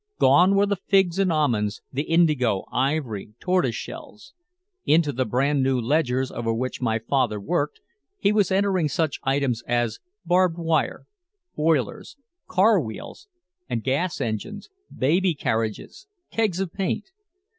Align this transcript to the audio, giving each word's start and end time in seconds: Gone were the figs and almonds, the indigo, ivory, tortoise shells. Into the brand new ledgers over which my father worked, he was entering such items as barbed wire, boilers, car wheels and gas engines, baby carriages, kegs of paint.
Gone 0.17 0.55
were 0.55 0.65
the 0.65 0.77
figs 0.87 1.19
and 1.19 1.31
almonds, 1.31 1.83
the 1.93 2.01
indigo, 2.01 2.63
ivory, 2.71 3.35
tortoise 3.39 3.75
shells. 3.75 4.33
Into 4.83 5.11
the 5.11 5.25
brand 5.27 5.61
new 5.61 5.79
ledgers 5.79 6.31
over 6.31 6.51
which 6.51 6.81
my 6.81 6.97
father 6.97 7.39
worked, 7.39 7.81
he 8.17 8.31
was 8.31 8.49
entering 8.51 8.89
such 8.89 9.19
items 9.23 9.61
as 9.67 9.99
barbed 10.25 10.57
wire, 10.57 11.05
boilers, 11.55 12.17
car 12.47 12.81
wheels 12.81 13.27
and 13.69 13.83
gas 13.83 14.19
engines, 14.19 14.71
baby 14.91 15.35
carriages, 15.35 16.07
kegs 16.31 16.59
of 16.59 16.73
paint. 16.73 17.11